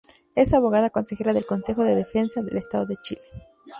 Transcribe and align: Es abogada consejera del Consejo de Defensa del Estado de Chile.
Es 0.33 0.55
abogada 0.55 0.89
consejera 0.89 1.31
del 1.33 1.45
Consejo 1.45 1.83
de 1.83 1.93
Defensa 1.93 2.41
del 2.41 2.57
Estado 2.57 2.87
de 2.87 2.95
Chile. 3.03 3.21